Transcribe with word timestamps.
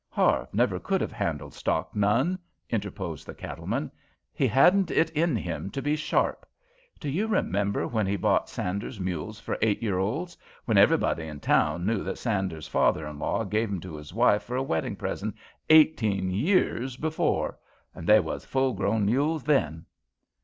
"Harve 0.09 0.51
never 0.51 0.79
could 0.79 0.99
have 0.99 1.11
handled 1.11 1.53
stock 1.53 1.95
none," 1.95 2.39
interposed 2.71 3.27
the 3.27 3.35
cattleman. 3.35 3.91
"He 4.33 4.47
hadn't 4.47 4.89
it 4.89 5.11
in 5.11 5.35
him 5.35 5.69
to 5.69 5.79
be 5.79 5.95
sharp. 5.95 6.43
Do 6.99 7.07
you 7.07 7.27
remember 7.27 7.85
when 7.87 8.07
he 8.07 8.15
bought 8.15 8.49
Sander's 8.49 8.99
mules 8.99 9.39
for 9.39 9.59
eight 9.61 9.83
year 9.83 9.99
olds, 9.99 10.35
when 10.65 10.75
everybody 10.79 11.27
in 11.27 11.39
town 11.39 11.85
knew 11.85 12.01
that 12.03 12.17
Sander's 12.17 12.67
father 12.67 13.05
in 13.05 13.19
law 13.19 13.43
give 13.43 13.69
'em 13.69 13.79
to 13.81 13.95
his 13.95 14.11
wife 14.11 14.41
for 14.41 14.55
a 14.55 14.63
wedding 14.63 14.95
present 14.95 15.35
eighteen 15.69 16.31
years 16.31 16.97
before, 16.97 17.59
an' 17.93 18.05
they 18.07 18.19
was 18.19 18.43
full 18.43 18.73
grown 18.73 19.05
mules 19.05 19.43
then?" 19.43 19.85